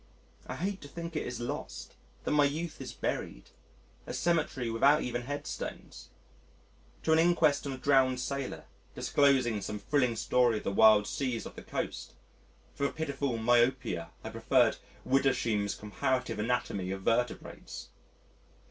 [0.47, 3.51] I hate to think it is lost; that my youth is buried
[4.07, 6.09] a cemetery without even headstones.
[7.03, 11.45] To an inquest on a drowned sailor disclosing some thrilling story of the wild seas
[11.45, 12.13] off the coast
[12.79, 14.77] with a pitiful myopia I preferred
[15.07, 17.89] Wiedersheim's Comparative Anatomy of Vertebrates.